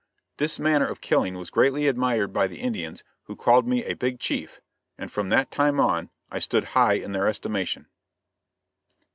This 0.37 0.57
manner 0.57 0.87
of 0.87 0.99
killing 0.99 1.37
was 1.37 1.51
greatly 1.51 1.87
admired 1.87 2.33
by 2.33 2.47
the 2.47 2.59
Indians 2.59 3.03
who 3.25 3.35
called 3.35 3.67
me 3.67 3.83
a 3.85 3.93
big 3.93 4.19
chief, 4.19 4.59
and 4.97 5.11
from 5.11 5.29
that 5.29 5.51
time 5.51 5.79
on, 5.79 6.09
I 6.31 6.39
stood 6.39 6.63
high 6.73 6.93
in 6.93 7.11
their 7.11 7.27
estimation." 7.27 7.85